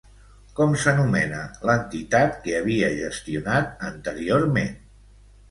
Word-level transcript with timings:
Com 0.59 0.71
s'anomena 0.83 1.41
l'entitat 1.71 2.39
que 2.47 2.57
havia 2.61 2.91
gestionat 2.97 3.87
anteriorment? 3.93 4.75